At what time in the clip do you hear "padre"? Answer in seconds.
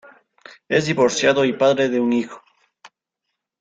1.53-1.87